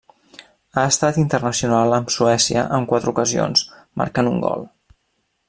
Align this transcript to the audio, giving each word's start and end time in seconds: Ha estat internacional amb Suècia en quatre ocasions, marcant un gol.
Ha 0.79 0.85
estat 0.91 1.19
internacional 1.23 1.93
amb 1.97 2.15
Suècia 2.15 2.65
en 2.79 2.89
quatre 2.93 3.13
ocasions, 3.15 3.67
marcant 4.03 4.33
un 4.33 4.43
gol. 4.49 4.67